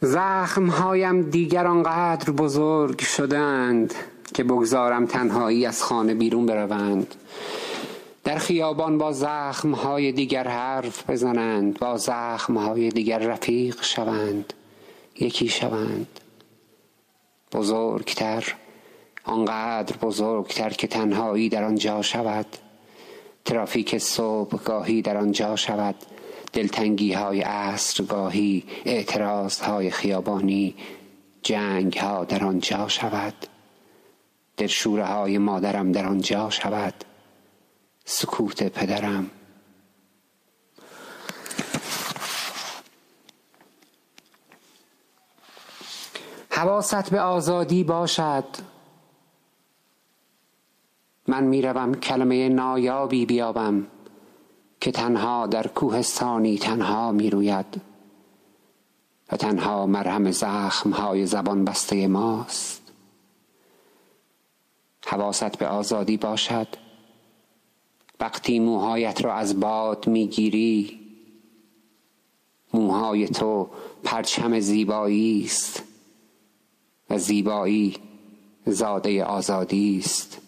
زخمهایم 0.00 1.30
دیگر 1.30 1.66
آنقدر 1.66 2.30
بزرگ 2.30 3.00
شدند 3.00 3.94
که 4.34 4.44
بگذارم 4.44 5.06
تنهایی 5.06 5.66
از 5.66 5.82
خانه 5.82 6.14
بیرون 6.14 6.46
بروند. 6.46 7.14
در 8.24 8.38
خیابان 8.38 8.98
با 8.98 9.12
زخمهای 9.12 10.12
دیگر 10.12 10.48
حرف 10.48 11.10
بزنند 11.10 11.78
با 11.78 11.96
زخمهای 11.96 12.88
دیگر 12.88 13.18
رفیق 13.18 13.82
شوند 13.82 14.52
یکی 15.20 15.48
شوند. 15.48 16.20
بزرگتر 17.52 18.54
آنقدر 19.24 19.96
بزرگتر 19.96 20.70
که 20.70 20.86
تنهایی 20.86 21.48
در 21.48 21.64
آنجا 21.64 22.02
شود. 22.02 22.46
ترافیک 23.44 23.98
صبح 23.98 24.62
گاهی 24.64 25.02
در 25.02 25.16
آنجا 25.16 25.56
شود. 25.56 25.94
دلتنگی 26.52 27.12
های 27.12 27.40
عصر 27.40 28.04
گاهی 28.04 28.64
اعتراض 28.84 29.60
های 29.60 29.90
خیابانی 29.90 30.74
جنگ 31.42 31.98
ها 31.98 32.24
در 32.24 32.44
آنجا 32.44 32.88
شود. 32.88 33.34
دلشوره 34.56 35.04
های 35.04 35.38
مادرم 35.38 35.92
در 35.92 36.06
آنجا 36.06 36.50
شود. 36.50 36.94
سکوت 38.04 38.62
پدرم. 38.62 39.30
حواست 46.50 47.10
به 47.10 47.20
آزادی 47.20 47.84
باشد. 47.84 48.44
من 51.34 51.44
می‌روم 51.44 51.94
کلمه 51.94 52.48
نایابی 52.48 53.26
بیابم 53.26 53.86
که 54.80 54.92
تنها 54.92 55.46
در 55.46 55.66
کوهستانی 55.66 56.58
تنها 56.58 57.12
می‌روید 57.12 57.80
و 59.32 59.36
تنها 59.36 59.86
مرهم 59.86 60.30
زخم 60.30 60.90
های 60.90 61.26
زبان 61.26 61.64
بسته 61.64 62.06
ماست. 62.06 62.82
حواست 65.06 65.58
به 65.58 65.66
آزادی 65.66 66.16
باشد. 66.16 66.68
وقتی 68.20 68.58
موهایت 68.58 69.24
را 69.24 69.34
از 69.34 69.60
باد 69.60 70.06
می‌گیری 70.08 71.00
موهای 72.74 73.28
تو 73.28 73.70
پرچم 74.04 74.60
زیبایی 74.60 75.44
است 75.44 75.82
و 77.10 77.18
زیبایی 77.18 77.96
زاده 78.66 79.24
آزادی 79.24 79.98
است. 79.98 80.43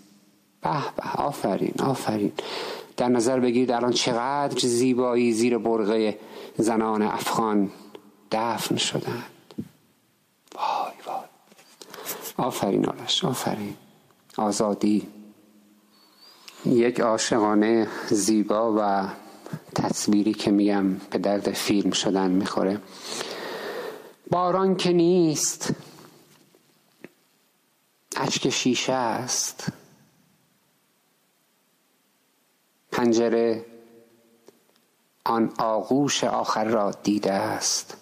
به 0.96 1.10
آفرین 1.14 1.74
آفرین. 1.78 2.32
در 2.96 3.08
نظر 3.08 3.40
بگیرید 3.40 3.70
الان 3.70 3.92
چقدر 3.92 4.58
زیبایی 4.58 5.32
زیر 5.32 5.58
برغه 5.58 6.18
زنان 6.58 7.02
افغان 7.02 7.70
دفن 8.32 8.76
شدند. 8.76 9.24
وای 10.54 10.94
وای. 11.06 11.26
آفرین 12.36 12.86
آرش 12.86 13.24
آفرین. 13.24 13.76
آزادی. 14.36 15.08
یک 16.66 17.00
عاشقانه 17.00 17.88
زیبا 18.10 18.74
و 18.78 19.08
تصویری 19.74 20.34
که 20.34 20.50
میگم 20.50 20.94
به 20.94 21.18
درد 21.18 21.50
فیلم 21.52 21.90
شدن 21.90 22.30
می‌خوره. 22.30 22.80
باران 24.30 24.76
که 24.76 24.92
نیست 24.92 25.70
اشک 28.16 28.48
شیشه 28.48 28.92
است. 28.92 29.72
پنجره 32.96 33.64
آن 35.24 35.52
آغوش 35.58 36.24
آخر 36.24 36.64
را 36.64 36.90
دیده 36.90 37.32
است. 37.32 37.96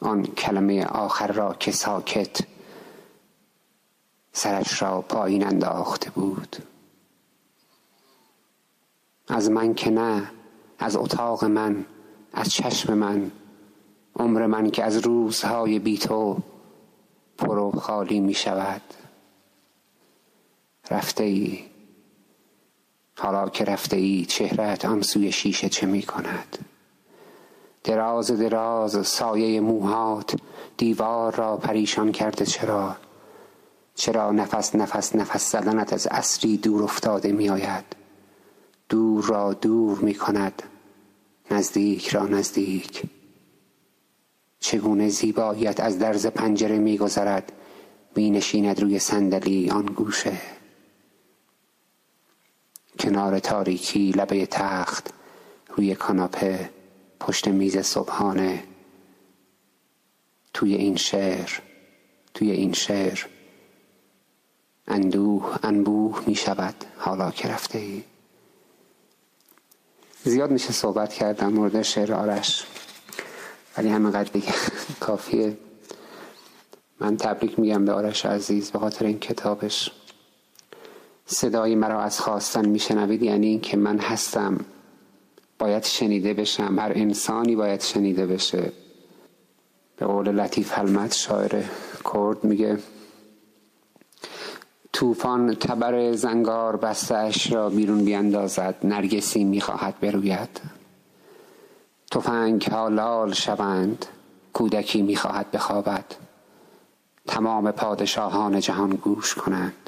آن 0.00 0.26
کلمه 0.26 0.86
آخر 0.86 1.32
را 1.32 1.54
که 1.54 1.72
ساکت 1.72 2.40
سرش 4.32 4.82
را 4.82 5.00
پایین 5.00 5.46
انداخته 5.46 6.10
بود. 6.10 6.56
از 9.28 9.50
من 9.50 9.74
که 9.74 9.90
نه 9.90 10.30
از 10.78 10.96
اتاق 10.96 11.44
من 11.44 11.86
از 12.32 12.48
چشم 12.48 12.94
من 12.94 13.30
عمر 14.16 14.46
من 14.46 14.70
که 14.70 14.84
از 14.84 14.96
روزهای 14.96 15.78
بی 15.78 15.98
تو 15.98 16.38
پر 17.38 17.58
و 17.58 17.70
خالی 17.70 18.20
می 18.20 18.34
شود. 18.34 18.82
رفته 20.90 21.24
ای 21.24 21.69
حالا 23.22 23.48
که 23.48 23.64
رفته 23.64 23.96
ای 23.96 24.24
چهرت 24.24 24.84
آن 24.84 25.02
سوی 25.02 25.32
شیشه 25.32 25.68
چه 25.68 25.86
می 25.86 26.02
کند؟ 26.02 26.58
دراز 27.84 28.30
دراز 28.30 29.06
سایه 29.06 29.60
موهات 29.60 30.36
دیوار 30.76 31.34
را 31.34 31.56
پریشان 31.56 32.12
کرده 32.12 32.46
چرا؟ 32.46 32.96
چرا 33.94 34.32
نفس 34.32 34.74
نفس 34.74 35.14
نفس 35.14 35.52
زدنت 35.52 35.92
از 35.92 36.06
اصری 36.06 36.56
دور 36.56 36.82
افتاده 36.82 37.32
می 37.32 37.50
آید؟ 37.50 37.84
دور 38.88 39.24
را 39.24 39.52
دور 39.52 39.98
می 39.98 40.14
کند 40.14 40.62
نزدیک 41.50 42.08
را 42.08 42.26
نزدیک. 42.26 43.02
چگونه 44.60 45.08
زیباییت 45.08 45.80
از 45.80 45.98
درز 45.98 46.26
پنجره 46.26 46.78
می 46.78 46.98
گذرد؟ 46.98 47.52
می 48.16 48.30
نشیند 48.30 48.80
روی 48.80 48.98
صندلی 48.98 49.70
آن 49.70 49.86
گوشه. 49.86 50.59
کنار 53.00 53.38
تاریکی 53.38 54.12
لبه 54.12 54.46
تخت 54.46 55.10
روی 55.76 55.94
کاناپه 55.94 56.70
پشت 57.20 57.48
میز 57.48 57.78
صبحانه. 57.78 58.64
توی 60.54 60.74
این 60.74 60.96
شعر 60.96 61.50
توی 62.34 62.50
این 62.50 62.72
شعر. 62.72 63.26
اندوه 64.88 65.58
انبوه 65.62 66.22
می 66.26 66.34
شود 66.34 66.74
حالا 66.98 67.30
که 67.30 67.48
رفته 67.48 67.78
ای 67.78 68.02
زیاد 70.24 70.50
میشه 70.50 70.72
صحبت 70.72 71.12
کردم 71.12 71.52
مورد 71.52 71.82
شعر 71.82 72.12
آرش 72.14 72.64
ولی 73.76 73.88
همینقدر 73.88 74.30
دیگه 74.32 74.52
کافیه. 75.00 75.58
من 77.00 77.16
تبریک 77.16 77.58
میگم 77.58 77.84
به 77.84 77.92
آرش 77.92 78.26
عزیز 78.26 78.70
به 78.70 78.78
خاطر 78.78 79.06
این 79.06 79.18
کتابش. 79.18 79.90
صدای 81.32 81.74
مرا 81.74 82.02
از 82.02 82.20
خواستن 82.20 82.68
میشنوید 82.68 83.22
یعنی 83.22 83.46
اینکه 83.46 83.76
من 83.76 83.98
هستم. 83.98 84.64
باید 85.58 85.84
شنیده 85.84 86.34
بشم. 86.34 86.78
هر 86.78 86.92
انسانی 86.94 87.56
باید 87.56 87.80
شنیده 87.80 88.26
بشه. 88.26 88.72
به 89.96 90.06
قول 90.06 90.28
لطیف 90.28 90.72
حلمت 90.72 91.14
شاعر 91.14 91.62
کرد 92.14 92.44
میگه 92.44 92.78
طوفان 94.92 95.54
تبر 95.54 96.12
زنگار 96.12 96.76
بستش 96.76 97.52
را 97.52 97.70
بیرون 97.70 98.04
بیندازد. 98.04 98.74
نرگسی 98.84 99.44
می‌خواهد 99.44 100.00
بروید. 100.00 100.60
تفنگ 102.10 102.62
ها 102.62 102.88
لال 102.88 103.32
شوند. 103.32 104.06
کودکی 104.52 105.02
می‌خواهد 105.02 105.50
بخوابد. 105.50 106.04
تمام 107.26 107.70
پادشاهان 107.70 108.60
جهان 108.60 108.90
گوش 108.90 109.34
کنند. 109.34 109.79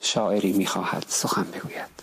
شاعری 0.00 0.52
می‌خواهد 0.52 1.04
سخن 1.08 1.44
بگوید. 1.54 2.00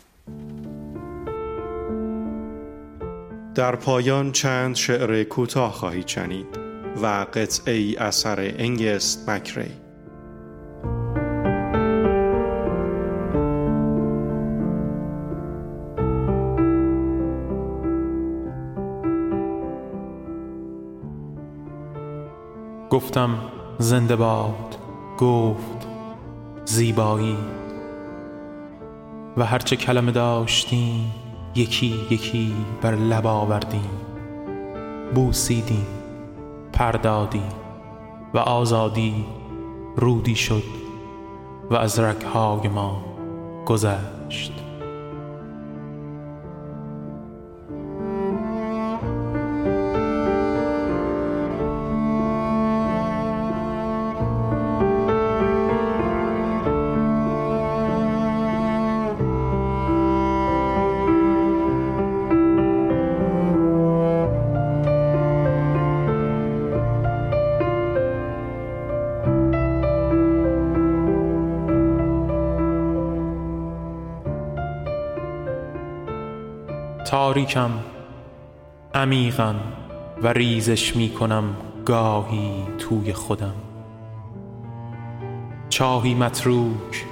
در 3.56 3.76
پایان 3.76 4.32
چند 4.32 4.76
شعر 4.76 5.24
کوتاه 5.24 5.72
خواهید 5.72 6.08
شنید 6.08 6.60
و 7.02 7.26
قطعه 7.34 7.74
ای 7.74 7.96
اثر 7.96 8.54
انگست 8.58 9.30
مکری. 9.30 9.72
گفتم 22.90 23.40
زنده 23.80 24.16
باد 24.16 24.76
گفت 25.18 25.88
زیبایی. 26.66 27.38
و 29.38 29.46
هرچه 29.46 29.76
کلمه 29.76 30.12
داشتیم 30.12 31.12
یکی 31.56 31.96
یکی 32.10 32.54
بر 32.82 32.96
لب 32.96 33.28
آوردیم. 33.28 33.90
بوسیدیم 35.16 35.88
پردادیم 36.74 37.50
و 38.34 38.38
آزادی 38.38 39.26
رودی 39.96 40.36
شد 40.36 40.64
و 41.70 41.76
از 41.76 42.00
رگهای 42.00 42.68
ما 42.68 43.04
گذشت. 43.66 44.67
تاریکم 77.28 77.72
عمیقم 78.94 79.56
و 80.24 80.28
ریزش 80.28 80.96
می 80.96 81.10
کنم 81.10 81.56
گاهی 81.86 82.64
توی 82.80 83.14
خودم. 83.14 83.54
چاهی 85.70 86.14
متروک 86.14 87.06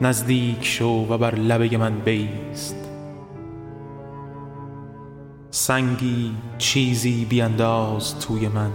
نزدیک 0.00 0.64
شو 0.64 1.06
و 1.10 1.18
بر 1.18 1.34
لبه 1.34 1.78
من 1.78 1.98
بیست. 1.98 2.76
سنگی 5.50 6.34
چیزی 6.58 7.24
بیانداز 7.24 8.18
توی 8.18 8.48
من 8.48 8.72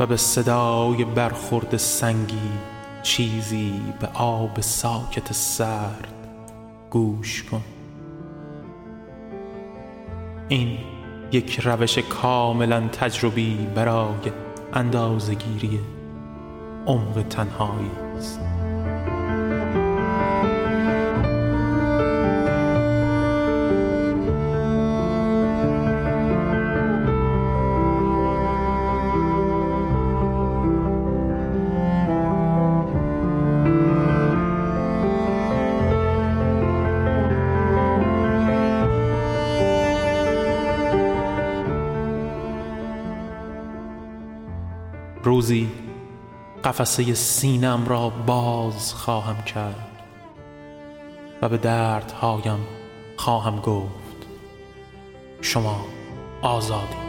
و 0.00 0.06
به 0.06 0.16
صدای 0.16 1.04
برخورد 1.04 1.76
سنگی 1.76 2.50
چیزی 3.02 3.80
به 4.00 4.06
آب 4.14 4.60
ساکت 4.60 5.32
سرد 5.32 6.14
گوش 6.90 7.42
کن. 7.42 7.62
این 10.52 10.78
یک 11.32 11.60
روش 11.60 11.98
کاملا 11.98 12.88
تجربی 12.88 13.66
برای 13.74 14.32
اندازگیری 14.72 15.80
عمق 16.86 17.22
تنهایی 17.30 17.90
است. 18.16 18.61
روزی 45.32 45.68
قفسه 46.64 47.14
سینم 47.14 47.84
را 47.86 48.10
باز 48.10 48.94
خواهم 48.94 49.42
کرد 49.42 49.88
و 51.42 51.48
به 51.48 51.56
دردهایم 51.56 52.58
خواهم 53.16 53.60
گفت 53.60 54.26
شما 55.40 55.86
آزادی. 56.42 57.01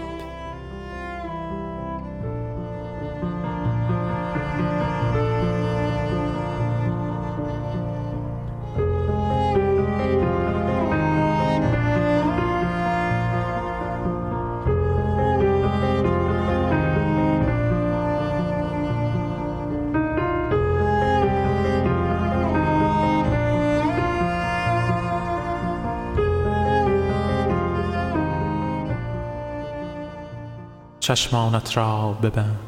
چشمانت 31.15 31.77
را 31.77 32.11
ببند 32.11 32.59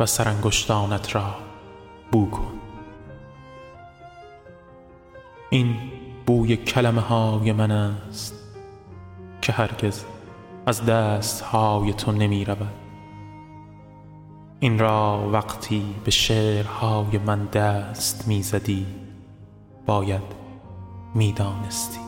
و 0.00 0.06
سرانگشتانت 0.06 1.14
را 1.14 1.34
بو 2.12 2.30
کن. 2.30 2.52
این 5.50 5.76
بوی 6.26 6.56
کلمه 6.56 7.00
های 7.00 7.52
من 7.52 7.70
است 7.70 8.34
که 9.42 9.52
هرگز 9.52 10.04
از 10.66 10.86
دست 10.86 11.40
های 11.40 11.92
تو 11.92 12.12
نمی 12.12 12.44
رود 12.44 12.74
این 14.60 14.78
را 14.78 15.30
وقتی 15.32 15.94
به 16.04 16.10
شعرهای 16.10 17.18
من 17.18 17.44
دست 17.44 18.28
می 18.28 18.42
زدی 18.42 18.86
باید 19.86 20.34
می 21.14 21.32
دانستی 21.32 22.07